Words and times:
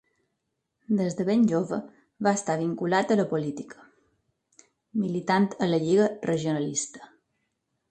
Des 1.01 1.17
de 1.19 1.25
ben 1.27 1.43
jove 1.51 1.77
va 2.27 2.33
estar 2.37 2.55
vinculat 2.61 3.13
a 3.13 3.19
la 3.21 3.27
política, 3.35 3.85
militant 5.05 5.49
a 5.67 5.71
la 5.73 5.83
Lliga 5.87 6.11
Regionalista. 6.33 7.09